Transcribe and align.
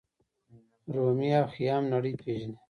رومي 0.95 1.29
او 1.39 1.45
خیام 1.53 1.83
نړۍ 1.93 2.13
پیژني. 2.21 2.57